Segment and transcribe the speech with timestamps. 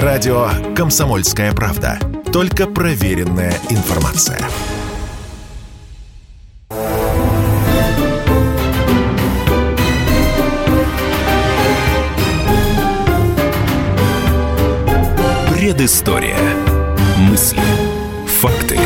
[0.00, 1.98] Радио «Комсомольская правда».
[2.32, 4.38] Только проверенная информация.
[15.50, 16.38] Предыстория.
[17.18, 17.60] Мысли.
[18.40, 18.78] Факты.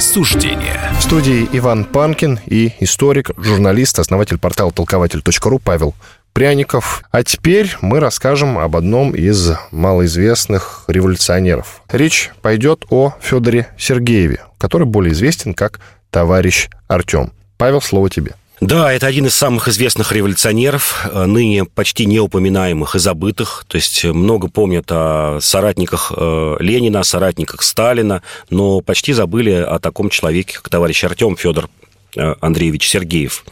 [0.00, 0.80] Суждения.
[0.98, 5.94] В студии Иван Панкин и историк, журналист, основатель портала толкователь.ру Павел
[6.36, 7.02] Пряников.
[7.12, 11.80] А теперь мы расскажем об одном из малоизвестных революционеров.
[11.90, 15.80] Речь пойдет о Федоре Сергееве, который более известен как
[16.10, 17.32] товарищ Артем.
[17.56, 18.34] Павел, слово тебе.
[18.60, 23.64] Да, это один из самых известных революционеров, э, ныне почти неупоминаемых и забытых.
[23.66, 29.78] То есть много помнят о соратниках э, Ленина, о соратниках Сталина, но почти забыли о
[29.78, 31.70] таком человеке, как товарищ Артем Федор
[32.16, 33.44] Э, Андреевич Сергеев.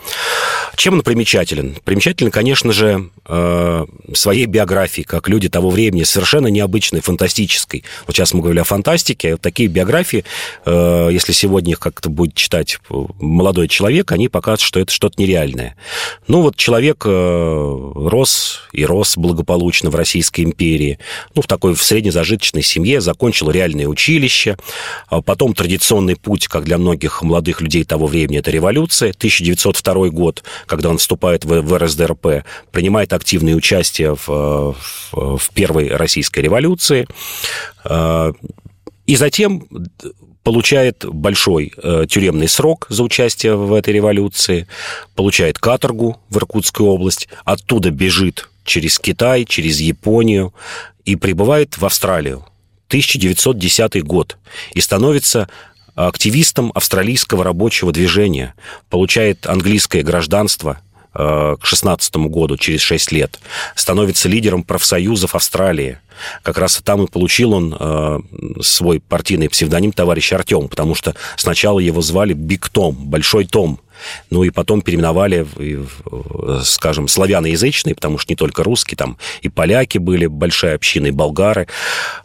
[0.76, 1.76] Чем он примечателен?
[1.84, 7.84] Примечателен, конечно же, э, своей биографией, как люди того времени, совершенно необычной, фантастической.
[8.06, 10.24] Вот сейчас мы говорили о фантастике, вот такие биографии,
[10.64, 15.76] э, если сегодня их как-то будет читать молодой человек, они показывают, что это что-то нереальное.
[16.28, 20.98] Ну вот человек рос и рос благополучно в Российской империи,
[21.34, 24.56] ну в такой в среднезажиточной семье, закончил реальное училище,
[25.08, 30.42] а потом традиционный путь, как для многих молодых людей того времени, это революция, 1902 год,
[30.66, 37.06] когда он вступает в, в РСДРП, принимает активное участие в, в, в первой российской революции,
[37.84, 38.32] э,
[39.06, 39.68] и затем
[40.42, 44.68] получает большой э, тюремный срок за участие в этой революции,
[45.14, 50.54] получает каторгу в Иркутскую область, оттуда бежит через Китай, через Японию
[51.04, 52.44] и прибывает в Австралию.
[52.88, 54.36] 1910 год
[54.72, 55.48] и становится
[55.94, 58.54] активистом австралийского рабочего движения,
[58.90, 60.80] получает английское гражданство
[61.14, 63.38] э, к 16 году, через 6 лет,
[63.74, 65.98] становится лидером профсоюзов Австралии.
[66.42, 68.20] Как раз там и получил он э,
[68.62, 73.80] свой партийный псевдоним товарищ Артем, потому что сначала его звали Биг Том, Большой Том,
[74.30, 75.46] ну и потом переименовали,
[76.62, 81.68] скажем, славяноязычные, потому что не только русские, там и поляки были, большая община, и болгары.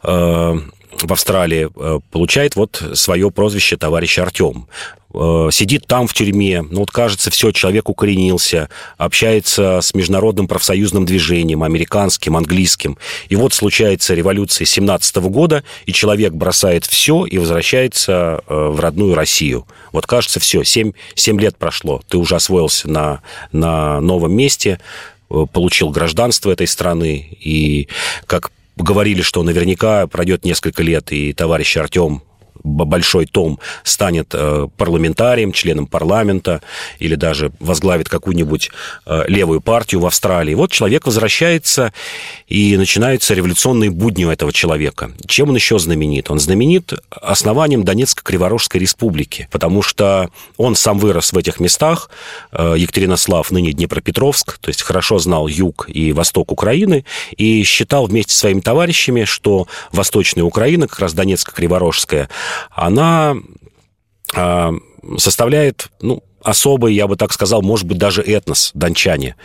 [0.04, 0.60] Э,
[0.92, 4.68] в Австралии, э, получает вот свое прозвище товарищ Артем.
[5.14, 11.06] Э, сидит там в тюрьме, ну вот кажется, все, человек укоренился, общается с международным профсоюзным
[11.06, 12.98] движением, американским, английским.
[13.28, 19.16] И вот случается революция 17 года, и человек бросает все и возвращается э, в родную
[19.16, 19.66] Россию.
[19.92, 23.22] Вот кажется, все, 7, 7 лет прошло, ты уже освоился на,
[23.52, 24.80] на новом месте,
[25.54, 27.88] получил гражданство этой страны, и
[28.26, 32.24] как говорили, что наверняка пройдет несколько лет, и товарищ Артем
[32.64, 36.62] большой том станет э, парламентарием, членом парламента
[37.00, 38.72] или даже возглавит какую-нибудь
[39.06, 40.54] э, левую партию в Австралии.
[40.54, 41.94] Вот человек возвращается,
[42.48, 45.12] и начинаются революционные будни у этого человека.
[45.28, 46.32] Чем он еще знаменит?
[46.32, 52.10] Он знаменит основанием Донецко-Криворожской республики, потому что он сам вырос в этих местах,
[52.52, 57.06] э, Екатеринослав, ныне Днепропетровск, то есть хорошо знал юг и восток Украины,
[57.38, 62.30] и считал вместе с своими товарищами, что Восточная Украина, как раз Донецко-Криворожская,
[62.72, 63.36] она
[64.36, 64.74] а,
[65.18, 69.36] составляет, ну, особый, я бы так сказал, может быть, даже этнос, дончане.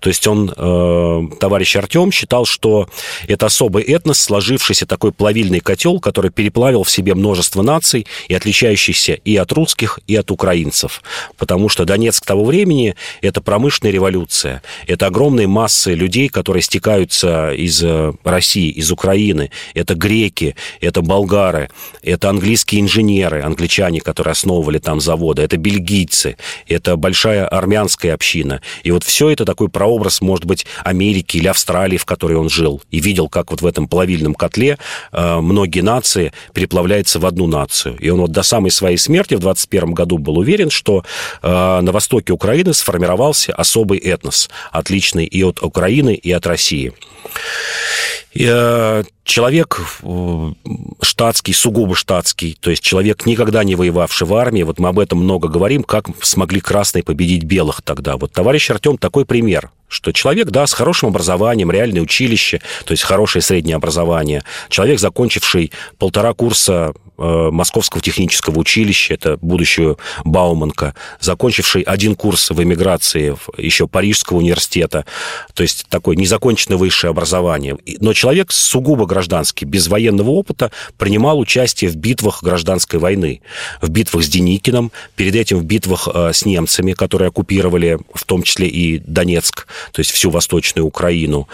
[0.00, 2.88] То есть он, э, товарищ Артем, считал, что
[3.26, 9.14] это особый этнос, сложившийся такой плавильный котел, который переплавил в себе множество наций и отличающийся
[9.14, 11.02] и от русских, и от украинцев.
[11.36, 14.62] Потому что Донецк того времени– это промышленная революция.
[14.86, 19.50] Это огромные массы людей, которые стекаются из э, России, из Украины.
[19.74, 21.70] Это греки, это болгары,
[22.02, 26.36] это английские инженеры, англичане, которые основывали там заводы, это бельгийцы,
[26.68, 28.60] это большая армянская община.
[28.82, 32.82] И вот все это такой прообраз, может быть, Америки или Австралии, в которой он жил,
[32.90, 34.78] и видел, как вот в этом плавильном котле
[35.12, 37.96] э, многие нации переплавляются в одну нацию.
[37.98, 41.04] И он вот до самой своей смерти в 21 году был уверен, что
[41.42, 46.92] э, на востоке Украины сформировался особый этнос, отличный и от Украины, и от России.
[48.36, 50.52] Э, человек э,
[51.00, 55.20] штатский, сугубо штатский, то есть человек, никогда не воевавший в армии, вот мы об этом
[55.20, 58.16] много говорим, как смогли красные победить белых тогда.
[58.16, 63.02] Вот товарищ Артем такой пример, что человек, да, с хорошим образованием, реальное училище, то есть
[63.02, 71.82] хорошее среднее образование, человек, закончивший полтора курса Э, Московского технического училища, это будущую Бауманка, закончивший
[71.82, 75.04] один курс в эмиграции еще Парижского университета,
[75.54, 77.78] то есть такое незаконченное высшее образование.
[78.00, 83.42] Но человек сугубо гражданский, без военного опыта принимал участие в битвах гражданской войны.
[83.80, 88.42] В битвах с Деникиным, перед этим в битвах э, с немцами, которые оккупировали в том
[88.42, 91.48] числе и Донецк, то есть всю Восточную Украину.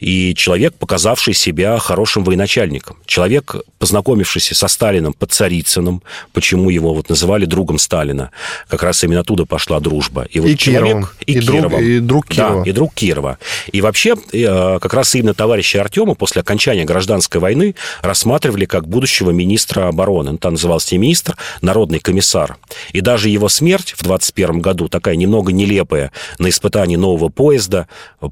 [0.00, 2.96] И человек, показавший себя хорошим военачальником.
[3.06, 6.02] Человек, познакомившийся со Сталином под Царицыным,
[6.32, 8.30] почему его вот называли другом Сталина.
[8.68, 10.26] Как раз именно оттуда пошла дружба.
[10.30, 10.82] И, вот и человек...
[10.82, 11.08] Кировым.
[11.26, 12.64] И, и, друг, и друг Кирова.
[12.64, 13.38] Да, и друг Кирова.
[13.72, 19.30] И вообще, э, как раз именно товарища Артема после окончания гражданской войны рассматривали как будущего
[19.30, 20.30] министра обороны.
[20.30, 22.56] Он там назывался не министр, народный комиссар.
[22.92, 27.61] И даже его смерть в 21 году, такая немного нелепая, на испытании нового поезда,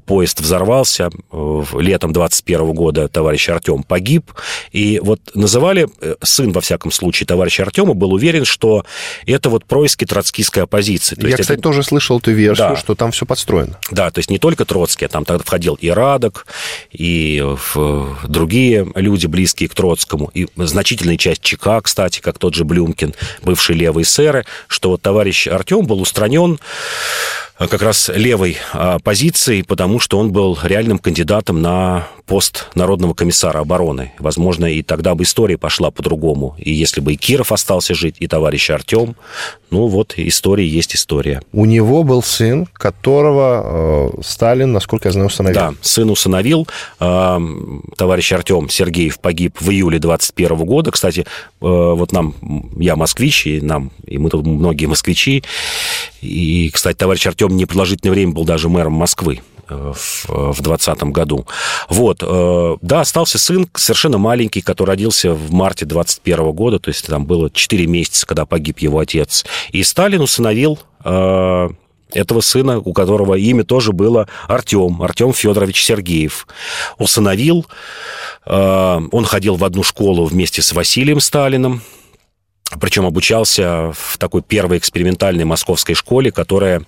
[0.05, 4.31] поезд взорвался, э, летом 21 года товарищ Артем погиб,
[4.71, 8.85] и вот называли, э, сын, во всяком случае, товарища Артема был уверен, что
[9.25, 11.15] это вот происки троцкистской оппозиции.
[11.15, 11.63] То Я, кстати, это...
[11.63, 12.75] тоже слышал эту версию, да.
[12.75, 13.77] что там все подстроено.
[13.89, 16.45] Да, то есть не только Троцкий, а там тогда входил и Радок,
[16.91, 17.43] и
[18.27, 23.77] другие люди, близкие к Троцкому, и значительная часть ЧК, кстати, как тот же Блюмкин, бывшие
[23.77, 26.59] левые сэры, что вот товарищ Артем был устранен
[27.21, 33.13] Э, как раз левой а, позиции, потому что он был реальным кандидатом на пост Народного
[33.13, 34.13] комиссара обороны.
[34.17, 36.55] Возможно, и тогда бы история пошла по-другому.
[36.57, 39.15] И если бы и Киров остался жить, и товарищ Артем,
[39.69, 41.41] ну вот история есть история.
[41.51, 45.55] У него был сын, которого э, Сталин, насколько я знаю, усыновил.
[45.55, 46.67] Да, сын усыновил.
[46.99, 47.37] Э,
[47.97, 50.91] товарищ Артем Сергеев погиб в июле 21 года.
[50.91, 51.25] Кстати, э,
[51.59, 52.35] вот нам,
[52.77, 55.43] я москвич, и нам, и мы тут многие москвичи.
[56.21, 59.93] И, кстати, товарищ Артем непродолжительное время был даже мэром Москвы э,
[60.27, 61.47] в 2020 году.
[61.89, 67.05] Вот, э, да, остался сын совершенно маленький, который родился в марте 21 года, то есть
[67.07, 69.45] там было 4 месяца, когда погиб его отец.
[69.71, 71.69] И Сталин усыновил э,
[72.13, 76.45] этого сына, у которого имя тоже было Артем, Артем Федорович Сергеев.
[76.97, 77.65] Усыновил,
[78.45, 81.81] он ходил в одну школу вместе с Василием Сталиным,
[82.79, 86.83] причем обучался в такой первой экспериментальной московской школе, которая,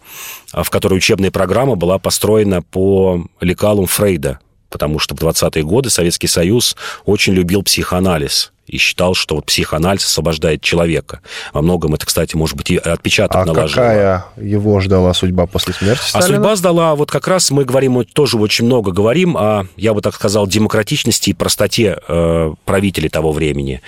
[0.51, 4.39] в которой учебная программа была построена по лекалам Фрейда,
[4.69, 6.75] потому что в 20-е годы Советский Союз
[7.05, 11.21] очень любил психоанализ и считал, что вот психоанализ освобождает человека.
[11.51, 13.67] Во многом это, кстати, может быть, и отпечаток а наложило.
[13.69, 16.27] какая его ждала судьба после смерти а Сталина?
[16.27, 19.93] А судьба сдала, вот как раз мы говорим, мы тоже очень много говорим о, я
[19.93, 23.81] бы так сказал, демократичности и простоте э, правителей того времени.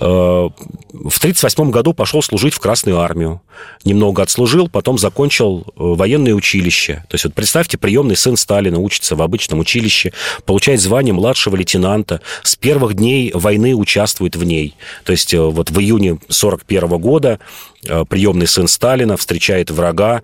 [0.00, 0.48] Э,
[0.92, 3.42] в 1938 году пошел служить в Красную армию.
[3.84, 7.04] Немного отслужил, потом закончил э, военное училище.
[7.08, 10.12] То есть вот представьте, приемный сын Сталина учится в обычном училище,
[10.44, 14.74] получает звание младшего лейтенанта, с первых дней войны участвует участвует в ней.
[15.04, 17.38] То есть э, вот в июне 1941 года
[17.84, 20.22] э, приемный сын Сталина встречает врага.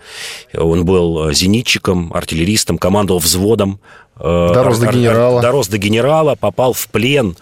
[0.55, 3.81] Он был э, зенитчиком, артиллеристом, командовал взводом
[4.19, 5.41] Дорос до генерала.
[5.43, 7.37] Дорос до генерала, попал в плен,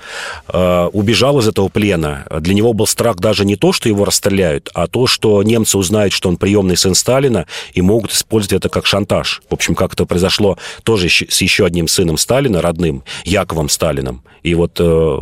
[0.48, 2.26] убежал из этого плена.
[2.40, 6.12] Для него был страх даже не то, что его расстреляют, а то, что немцы узнают,
[6.12, 9.42] что он приемный сын Сталина, и могут использовать это как шантаж.
[9.50, 14.22] В общем, как это произошло тоже с еще одним сыном Сталина, родным, Яковом Сталином.
[14.42, 15.18] И вот э,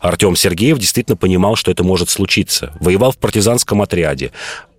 [0.00, 2.74] Артем Сергеев действительно понимал, что это может случиться.
[2.80, 4.30] Воевал в партизанском отряде,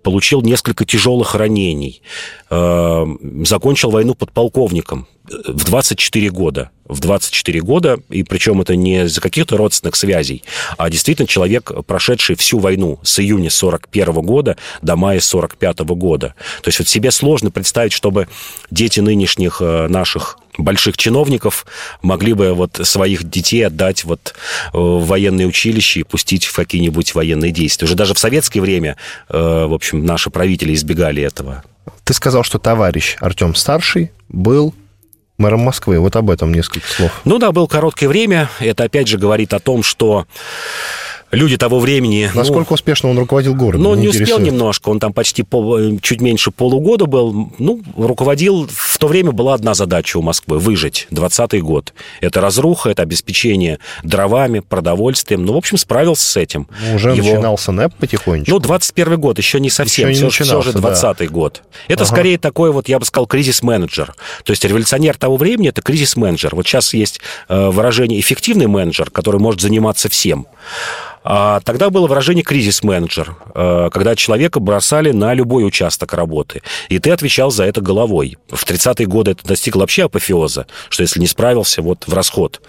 [0.04, 2.02] получил несколько тяжелых ранений,
[2.50, 3.06] э,
[3.44, 6.70] закончил войну подполковником в 24 года.
[6.84, 10.44] В 24 года, и причем это не из-за каких-то родственных связей,
[10.76, 16.34] а действительно человек, прошедший всю войну с июня 41 года до мая 45 года.
[16.62, 18.28] То есть вот себе сложно представить, чтобы
[18.70, 21.66] дети нынешних э, наших больших чиновников
[22.02, 24.34] могли бы вот своих детей отдать вот
[24.72, 27.86] э, в военное училище и пустить в какие-нибудь военные действия.
[27.86, 28.96] Уже даже в советское время,
[29.28, 31.64] э, в общем, наши правители избегали этого.
[32.04, 34.74] Ты сказал, что товарищ Артем Старший был
[35.38, 35.98] мэром Москвы.
[35.98, 37.20] Вот об этом несколько слов.
[37.24, 38.48] Ну да, был короткое время.
[38.60, 40.26] Это опять же говорит о том, что
[41.34, 42.30] люди того времени...
[42.32, 43.82] Ну, Насколько ну, успешно он руководил городом?
[43.82, 47.50] Ну, не успел немножко, он там почти пол, чуть меньше полугода был.
[47.58, 48.68] Ну, руководил...
[48.70, 51.08] В то время была одна задача у Москвы– выжить.
[51.10, 51.92] 20-й год.
[52.20, 55.44] Это разруха, это обеспечение дровами, продовольствием.
[55.44, 56.68] Ну, в общем, справился с этим.
[56.88, 57.28] Ну, уже Его...
[57.28, 58.50] начинался НЭП потихонечку?
[58.50, 60.08] Ну, 21 год, еще не совсем.
[60.08, 61.32] Еще не все, все же 20-й да.
[61.32, 61.62] год.
[61.88, 62.12] Это ага.
[62.12, 64.14] скорее такой вот, я бы сказал, кризис-менеджер.
[64.44, 66.54] То есть революционер того времени– это кризис-менеджер.
[66.54, 70.46] Вот сейчас есть э, выражение «эффективный менеджер», который может заниматься всем.
[71.24, 77.10] А тогда было выражение кризис-менеджер, э, когда человека бросали на любой участок работы, и ты
[77.10, 78.36] отвечал за это головой.
[78.48, 82.60] В 30-е годы это достигло вообще апофеоза, что если не справился, вот в расход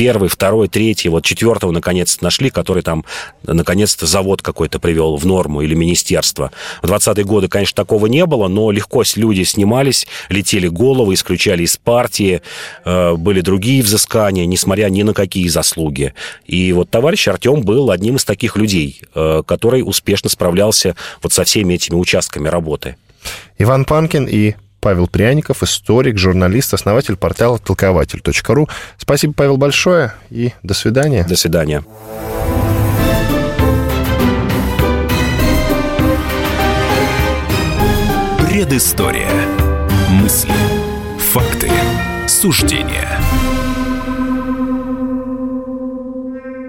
[0.00, 3.04] первый, второй, третий, вот четвертого наконец-то нашли, который там
[3.42, 6.52] наконец-то завод какой-то привел в норму или министерство.
[6.80, 11.76] В 20-е годы, конечно, такого не было, но легко люди снимались, летели головы, исключали из
[11.76, 12.40] партии,
[12.86, 16.14] э, были другие взыскания, несмотря ни на какие заслуги.
[16.46, 21.44] И вот товарищ Артем был одним из таких людей, э, который успешно справлялся вот со
[21.44, 22.96] всеми этими участками работы.
[23.58, 28.68] Иван Панкин и Павел Пряников, историк, журналист, основатель портала толкователь.ру.
[28.96, 31.24] Спасибо, Павел, большое и до свидания.
[31.24, 31.84] До свидания.
[38.48, 39.30] Предыстория.
[40.10, 40.52] Мысли,
[41.18, 41.70] факты,
[42.26, 43.20] суждения–